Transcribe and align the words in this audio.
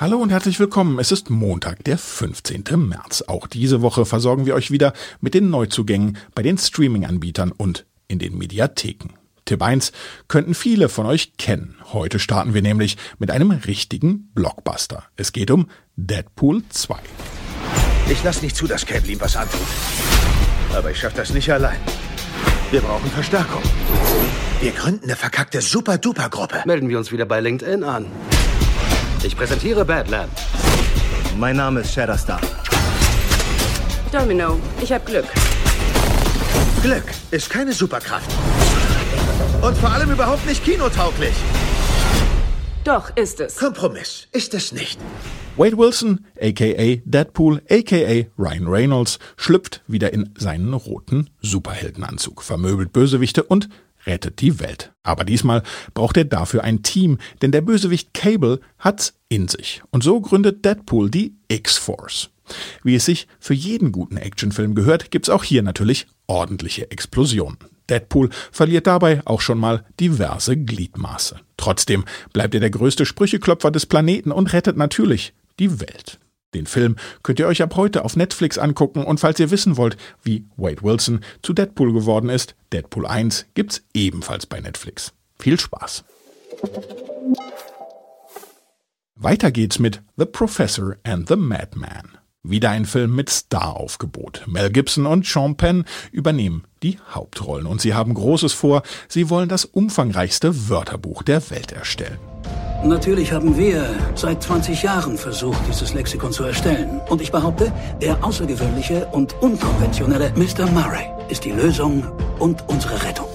Hallo 0.00 0.18
und 0.18 0.30
herzlich 0.30 0.60
willkommen. 0.60 1.00
Es 1.00 1.10
ist 1.10 1.28
Montag, 1.28 1.82
der 1.82 1.98
15. 1.98 2.62
März. 2.76 3.24
Auch 3.26 3.48
diese 3.48 3.82
Woche 3.82 4.06
versorgen 4.06 4.46
wir 4.46 4.54
euch 4.54 4.70
wieder 4.70 4.92
mit 5.20 5.34
den 5.34 5.50
Neuzugängen 5.50 6.18
bei 6.36 6.42
den 6.42 6.56
Streaming-Anbietern 6.56 7.50
und 7.50 7.84
in 8.06 8.20
den 8.20 8.38
Mediatheken. 8.38 9.14
Tipp 9.44 9.60
1 9.60 9.90
könnten 10.28 10.54
viele 10.54 10.88
von 10.88 11.04
euch 11.04 11.36
kennen. 11.36 11.74
Heute 11.92 12.20
starten 12.20 12.54
wir 12.54 12.62
nämlich 12.62 12.96
mit 13.18 13.32
einem 13.32 13.50
richtigen 13.50 14.30
Blockbuster. 14.34 15.02
Es 15.16 15.32
geht 15.32 15.50
um 15.50 15.68
Deadpool 15.96 16.62
2. 16.68 16.94
Ich 18.08 18.22
lasse 18.22 18.44
nicht 18.44 18.54
zu, 18.54 18.68
dass 18.68 18.86
Cable 18.86 19.10
ihm 19.10 19.20
was 19.20 19.34
antut. 19.34 19.66
Aber 20.76 20.92
ich 20.92 21.00
schaffe 21.00 21.16
das 21.16 21.34
nicht 21.34 21.50
allein. 21.50 21.80
Wir 22.70 22.82
brauchen 22.82 23.10
Verstärkung. 23.10 23.62
Wir 24.60 24.70
gründen 24.70 25.06
eine 25.06 25.16
verkackte 25.16 25.60
Super-Duper-Gruppe. 25.60 26.62
Melden 26.66 26.88
wir 26.88 26.98
uns 26.98 27.10
wieder 27.10 27.26
bei 27.26 27.40
LinkedIn 27.40 27.82
an. 27.82 28.06
Ich 29.24 29.36
präsentiere 29.36 29.84
Badland. 29.84 30.30
Mein 31.38 31.56
Name 31.56 31.80
ist 31.80 31.92
Shatterstar. 31.92 32.40
Domino, 34.12 34.58
ich 34.80 34.92
hab 34.92 35.04
Glück. 35.04 35.26
Glück 36.82 37.04
ist 37.32 37.50
keine 37.50 37.72
Superkraft. 37.72 38.30
Und 39.60 39.76
vor 39.76 39.90
allem 39.90 40.12
überhaupt 40.12 40.46
nicht 40.46 40.64
kinotauglich. 40.64 41.34
Doch, 42.84 43.14
ist 43.16 43.40
es. 43.40 43.56
Kompromiss 43.56 44.28
ist 44.32 44.54
es 44.54 44.72
nicht. 44.72 44.98
Wade 45.56 45.76
Wilson, 45.76 46.24
aka 46.40 47.02
Deadpool, 47.04 47.60
aka 47.68 48.26
Ryan 48.38 48.68
Reynolds, 48.68 49.18
schlüpft 49.36 49.82
wieder 49.88 50.12
in 50.12 50.32
seinen 50.38 50.72
roten 50.72 51.28
Superheldenanzug, 51.42 52.42
vermöbelt 52.42 52.92
Bösewichte 52.92 53.42
und 53.42 53.68
rettet 54.08 54.40
die 54.40 54.58
Welt. 54.58 54.92
Aber 55.04 55.24
diesmal 55.24 55.62
braucht 55.94 56.16
er 56.16 56.24
dafür 56.24 56.64
ein 56.64 56.82
Team, 56.82 57.18
denn 57.42 57.52
der 57.52 57.60
Bösewicht 57.60 58.12
Cable 58.14 58.60
hat's 58.78 59.14
in 59.28 59.46
sich. 59.46 59.82
Und 59.90 60.02
so 60.02 60.20
gründet 60.20 60.64
Deadpool 60.64 61.10
die 61.10 61.34
X-Force. 61.48 62.30
Wie 62.82 62.94
es 62.94 63.04
sich 63.04 63.28
für 63.38 63.54
jeden 63.54 63.92
guten 63.92 64.16
Actionfilm 64.16 64.74
gehört, 64.74 65.10
gibt's 65.10 65.28
auch 65.28 65.44
hier 65.44 65.62
natürlich 65.62 66.06
ordentliche 66.26 66.90
Explosionen. 66.90 67.58
Deadpool 67.88 68.30
verliert 68.52 68.86
dabei 68.86 69.22
auch 69.24 69.40
schon 69.40 69.58
mal 69.58 69.84
diverse 70.00 70.56
Gliedmaße. 70.56 71.40
Trotzdem 71.56 72.04
bleibt 72.32 72.54
er 72.54 72.60
der 72.60 72.70
größte 72.70 73.06
Sprücheklopfer 73.06 73.70
des 73.70 73.86
Planeten 73.86 74.32
und 74.32 74.52
rettet 74.52 74.76
natürlich 74.76 75.34
die 75.58 75.80
Welt. 75.80 76.18
Den 76.54 76.66
Film 76.66 76.96
könnt 77.22 77.38
ihr 77.38 77.46
euch 77.46 77.62
ab 77.62 77.76
heute 77.76 78.04
auf 78.04 78.16
Netflix 78.16 78.56
angucken 78.56 79.04
und 79.04 79.20
falls 79.20 79.38
ihr 79.38 79.50
wissen 79.50 79.76
wollt, 79.76 79.96
wie 80.22 80.46
Wade 80.56 80.82
Wilson 80.82 81.20
zu 81.42 81.52
Deadpool 81.52 81.92
geworden 81.92 82.30
ist, 82.30 82.54
Deadpool 82.72 83.06
1 83.06 83.46
gibt's 83.54 83.82
ebenfalls 83.92 84.46
bei 84.46 84.60
Netflix. 84.60 85.12
Viel 85.38 85.60
Spaß! 85.60 86.04
Weiter 89.14 89.50
geht's 89.50 89.78
mit 89.78 90.00
The 90.16 90.24
Professor 90.24 90.96
and 91.02 91.28
the 91.28 91.36
Madman. 91.36 92.16
Wieder 92.44 92.70
ein 92.70 92.86
Film 92.86 93.14
mit 93.14 93.28
Star-Aufgebot. 93.28 94.44
Mel 94.46 94.70
Gibson 94.70 95.06
und 95.06 95.26
Sean 95.26 95.56
Penn 95.56 95.84
übernehmen 96.12 96.64
die 96.82 96.98
Hauptrollen 97.10 97.66
und 97.66 97.80
sie 97.80 97.94
haben 97.94 98.14
Großes 98.14 98.52
vor. 98.52 98.82
Sie 99.08 99.28
wollen 99.28 99.48
das 99.48 99.64
umfangreichste 99.64 100.68
Wörterbuch 100.70 101.22
der 101.24 101.50
Welt 101.50 101.72
erstellen. 101.72 102.18
Natürlich 102.84 103.32
haben 103.32 103.58
wir 103.58 103.84
seit 104.14 104.40
20 104.40 104.84
Jahren 104.84 105.18
versucht, 105.18 105.58
dieses 105.68 105.94
Lexikon 105.94 106.30
zu 106.30 106.44
erstellen. 106.44 107.00
Und 107.08 107.20
ich 107.20 107.32
behaupte, 107.32 107.72
der 108.00 108.22
außergewöhnliche 108.24 109.06
und 109.06 109.34
unkonventionelle 109.42 110.32
Mr. 110.36 110.66
Murray 110.70 111.10
ist 111.28 111.44
die 111.44 111.50
Lösung 111.50 112.06
und 112.38 112.62
unsere 112.68 112.94
Rettung. 113.02 113.26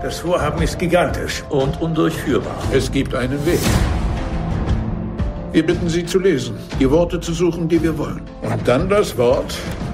Das 0.00 0.20
Vorhaben 0.20 0.62
ist 0.62 0.78
gigantisch 0.78 1.42
und 1.50 1.80
undurchführbar. 1.80 2.56
Es 2.72 2.90
gibt 2.90 3.16
einen 3.16 3.44
Weg. 3.44 3.60
Wir 5.52 5.66
bitten 5.66 5.88
Sie 5.88 6.06
zu 6.06 6.20
lesen, 6.20 6.56
die 6.78 6.88
Worte 6.88 7.20
zu 7.20 7.32
suchen, 7.32 7.68
die 7.68 7.82
wir 7.82 7.98
wollen. 7.98 8.22
Und 8.42 8.66
dann 8.66 8.88
das 8.88 9.18
Wort 9.18 9.52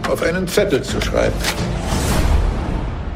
auf 0.09 0.23
einen 0.23 0.47
Zettel 0.47 0.83
zu 0.83 1.01
schreiben. 1.01 1.35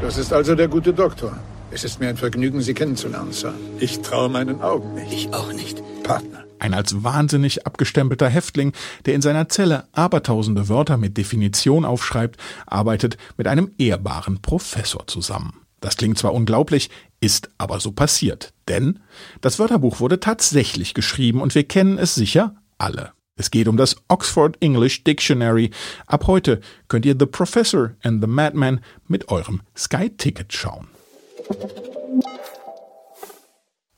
Das 0.01 0.17
ist 0.17 0.33
also 0.33 0.55
der 0.55 0.67
gute 0.67 0.91
Doktor. 0.91 1.33
Es 1.73 1.85
ist 1.85 2.01
mir 2.01 2.09
ein 2.09 2.17
Vergnügen, 2.17 2.61
Sie 2.61 2.73
kennenzulernen, 2.73 3.31
Sir. 3.31 3.53
Ich 3.79 4.01
traue 4.01 4.27
meinen 4.27 4.61
Augen 4.61 4.93
nicht. 4.93 5.13
Ich 5.13 5.33
auch 5.33 5.53
nicht. 5.53 5.81
Partner. 6.03 6.43
Ein 6.59 6.73
als 6.73 7.01
wahnsinnig 7.03 7.65
abgestempelter 7.65 8.27
Häftling, 8.27 8.73
der 9.05 9.15
in 9.15 9.21
seiner 9.21 9.47
Zelle 9.47 9.85
abertausende 9.93 10.67
Wörter 10.67 10.97
mit 10.97 11.15
Definition 11.15 11.85
aufschreibt, 11.85 12.37
arbeitet 12.65 13.17
mit 13.37 13.47
einem 13.47 13.71
ehrbaren 13.77 14.41
Professor 14.41 15.07
zusammen. 15.07 15.61
Das 15.79 15.95
klingt 15.95 16.17
zwar 16.17 16.33
unglaublich, 16.33 16.89
ist 17.21 17.49
aber 17.57 17.79
so 17.79 17.93
passiert. 17.93 18.53
Denn 18.67 18.99
das 19.39 19.57
Wörterbuch 19.57 20.01
wurde 20.01 20.19
tatsächlich 20.19 20.93
geschrieben 20.93 21.41
und 21.41 21.55
wir 21.55 21.63
kennen 21.63 21.97
es 21.97 22.13
sicher 22.15 22.53
alle. 22.79 23.13
Es 23.37 23.49
geht 23.49 23.69
um 23.69 23.77
das 23.77 23.95
Oxford 24.09 24.57
English 24.59 25.05
Dictionary. 25.05 25.71
Ab 26.05 26.27
heute 26.27 26.59
könnt 26.89 27.05
ihr 27.05 27.15
The 27.17 27.25
Professor 27.25 27.95
and 28.03 28.21
the 28.21 28.27
Madman 28.27 28.81
mit 29.07 29.29
eurem 29.29 29.61
Sky 29.75 30.09
Ticket 30.09 30.51
schauen. 30.51 30.89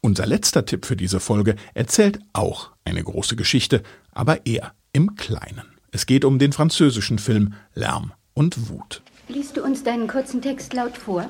Unser 0.02 0.26
letzter 0.26 0.66
Tipp 0.66 0.86
für 0.86 0.96
diese 0.96 1.20
Folge 1.20 1.56
erzählt 1.74 2.20
auch 2.34 2.72
eine 2.84 3.04
große 3.04 3.36
Geschichte, 3.36 3.84
aber 4.12 4.46
eher 4.46 4.74
im 4.92 5.16
Kleinen. 5.16 5.66
Es 5.92 6.06
geht 6.06 6.26
um 6.26 6.40
den 6.40 6.52
französischen 6.52 7.20
Film 7.20 7.54
Lärm 7.74 8.14
und 8.34 8.70
Wut. 8.70 9.02
Liest 9.28 9.58
du 9.58 9.64
uns 9.64 9.84
deinen 9.84 10.08
kurzen 10.08 10.42
Text 10.42 10.74
laut 10.74 10.98
vor? 10.98 11.30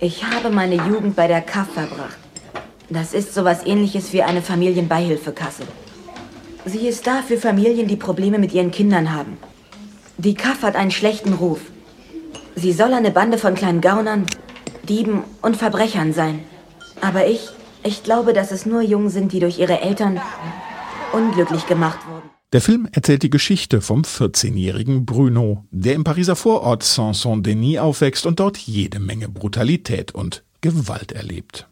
Ich 0.00 0.24
habe 0.24 0.50
meine 0.50 0.76
Jugend 0.76 1.16
bei 1.16 1.26
der 1.26 1.40
KAF 1.40 1.72
verbracht. 1.72 2.18
Das 2.90 3.14
ist 3.14 3.34
sowas 3.34 3.64
ähnliches 3.64 4.12
wie 4.12 4.22
eine 4.22 4.42
Familienbeihilfekasse. 4.42 5.64
Sie 6.64 6.88
ist 6.88 7.06
da 7.06 7.22
für 7.22 7.36
Familien, 7.36 7.88
die 7.88 7.96
Probleme 7.96 8.38
mit 8.38 8.52
ihren 8.52 8.70
Kindern 8.70 9.12
haben. 9.12 9.38
Die 10.16 10.34
KAF 10.34 10.62
hat 10.62 10.76
einen 10.76 10.90
schlechten 10.90 11.34
Ruf. 11.34 11.60
Sie 12.58 12.72
soll 12.72 12.92
eine 12.92 13.12
Bande 13.12 13.38
von 13.38 13.54
kleinen 13.54 13.80
Gaunern, 13.80 14.26
Dieben 14.88 15.22
und 15.42 15.56
Verbrechern 15.56 16.12
sein. 16.12 16.40
Aber 17.00 17.28
ich, 17.28 17.50
ich 17.84 18.02
glaube, 18.02 18.32
dass 18.32 18.50
es 18.50 18.66
nur 18.66 18.82
Jungen 18.82 19.10
sind, 19.10 19.32
die 19.32 19.38
durch 19.38 19.60
ihre 19.60 19.80
Eltern 19.80 20.20
unglücklich 21.12 21.66
gemacht 21.68 22.00
wurden. 22.08 22.28
Der 22.52 22.60
Film 22.60 22.88
erzählt 22.90 23.22
die 23.22 23.30
Geschichte 23.30 23.80
vom 23.80 24.02
14-jährigen 24.02 25.06
Bruno, 25.06 25.66
der 25.70 25.94
im 25.94 26.02
Pariser 26.02 26.34
Vorort 26.34 26.82
Saint-Saint-Denis 26.82 27.78
aufwächst 27.78 28.26
und 28.26 28.40
dort 28.40 28.56
jede 28.58 28.98
Menge 28.98 29.28
Brutalität 29.28 30.12
und 30.12 30.42
Gewalt 30.60 31.12
erlebt. 31.12 31.68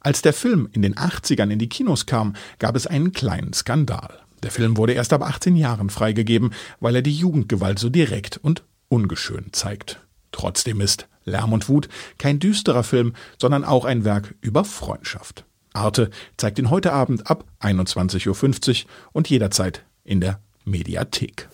Als 0.00 0.22
der 0.22 0.32
Film 0.32 0.68
in 0.72 0.82
den 0.82 0.96
80ern 0.96 1.50
in 1.50 1.60
die 1.60 1.68
Kinos 1.68 2.06
kam, 2.06 2.34
gab 2.58 2.74
es 2.74 2.88
einen 2.88 3.12
kleinen 3.12 3.52
Skandal. 3.52 4.18
Der 4.42 4.50
Film 4.50 4.76
wurde 4.76 4.94
erst 4.94 5.12
ab 5.12 5.22
18 5.22 5.54
Jahren 5.54 5.88
freigegeben, 5.88 6.50
weil 6.80 6.96
er 6.96 7.02
die 7.02 7.14
Jugendgewalt 7.14 7.78
so 7.78 7.90
direkt 7.90 8.38
und 8.38 8.64
ungeschön 8.88 9.52
zeigt. 9.52 10.00
Trotzdem 10.36 10.82
ist 10.82 11.08
Lärm 11.24 11.54
und 11.54 11.66
Wut 11.70 11.88
kein 12.18 12.38
düsterer 12.38 12.82
Film, 12.82 13.14
sondern 13.40 13.64
auch 13.64 13.86
ein 13.86 14.04
Werk 14.04 14.34
über 14.42 14.66
Freundschaft. 14.66 15.46
Arte 15.72 16.10
zeigt 16.36 16.58
ihn 16.58 16.68
heute 16.68 16.92
Abend 16.92 17.30
ab 17.30 17.46
21.50 17.62 18.84
Uhr 18.84 18.90
und 19.14 19.30
jederzeit 19.30 19.86
in 20.04 20.20
der 20.20 20.38
Mediathek. 20.66 21.48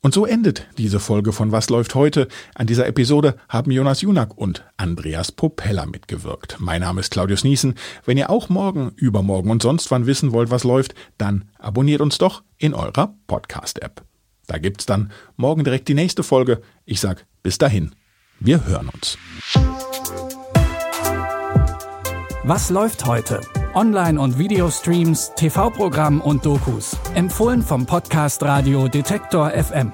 Und 0.00 0.14
so 0.14 0.24
endet 0.24 0.68
diese 0.78 1.00
Folge 1.00 1.32
von 1.32 1.50
Was 1.50 1.68
läuft 1.68 1.96
heute. 1.96 2.28
An 2.54 2.68
dieser 2.68 2.86
Episode 2.86 3.34
haben 3.48 3.72
Jonas 3.72 4.00
Junak 4.00 4.38
und 4.38 4.64
Andreas 4.76 5.32
Propeller 5.32 5.86
mitgewirkt. 5.86 6.58
Mein 6.60 6.82
Name 6.82 7.00
ist 7.00 7.10
Claudius 7.10 7.42
Niesen. 7.42 7.74
Wenn 8.04 8.18
ihr 8.18 8.30
auch 8.30 8.48
morgen, 8.48 8.92
übermorgen 8.94 9.50
und 9.50 9.62
sonst 9.62 9.90
wann 9.90 10.06
wissen 10.06 10.30
wollt, 10.30 10.52
was 10.52 10.62
läuft, 10.62 10.94
dann 11.18 11.46
abonniert 11.58 12.00
uns 12.00 12.18
doch 12.18 12.44
in 12.56 12.72
eurer 12.72 13.16
Podcast-App. 13.26 14.04
Da 14.48 14.58
gibt's 14.58 14.86
dann 14.86 15.12
morgen 15.36 15.62
direkt 15.62 15.86
die 15.86 15.94
nächste 15.94 16.24
Folge. 16.24 16.60
Ich 16.84 17.00
sag 17.00 17.24
bis 17.44 17.58
dahin. 17.58 17.94
Wir 18.40 18.64
hören 18.66 18.88
uns. 18.88 19.16
Was 22.44 22.70
läuft 22.70 23.04
heute? 23.04 23.40
Online- 23.74 24.18
und 24.18 24.38
Videostreams, 24.38 25.32
TV-Programm 25.36 26.20
und 26.22 26.46
Dokus. 26.46 26.96
Empfohlen 27.14 27.62
vom 27.62 27.84
Podcast 27.84 28.42
Radio 28.42 28.88
Detektor 28.88 29.50
FM. 29.50 29.92